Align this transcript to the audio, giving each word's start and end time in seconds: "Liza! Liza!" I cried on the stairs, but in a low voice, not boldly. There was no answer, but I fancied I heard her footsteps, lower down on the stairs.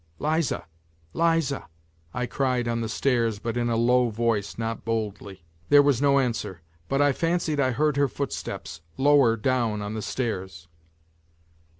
"Liza! 0.29 0.65
Liza!" 1.13 1.67
I 2.21 2.25
cried 2.25 2.67
on 2.67 2.81
the 2.81 2.89
stairs, 2.89 3.37
but 3.37 3.55
in 3.55 3.69
a 3.69 3.75
low 3.77 4.09
voice, 4.09 4.57
not 4.57 4.83
boldly. 4.83 5.43
There 5.69 5.83
was 5.83 6.01
no 6.01 6.17
answer, 6.17 6.63
but 6.89 7.03
I 7.03 7.11
fancied 7.13 7.59
I 7.59 7.69
heard 7.69 7.97
her 7.97 8.07
footsteps, 8.07 8.81
lower 8.97 9.37
down 9.37 9.79
on 9.83 9.93
the 9.93 10.01
stairs. 10.01 10.67